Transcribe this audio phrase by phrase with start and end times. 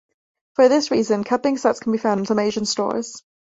[0.55, 3.21] For this reason, cupping sets can be found in some Asian stores.